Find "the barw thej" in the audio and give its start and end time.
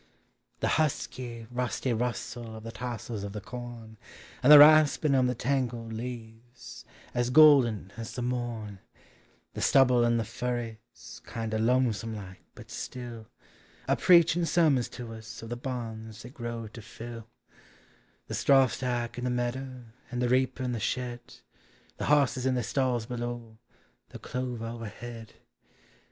15.45-16.33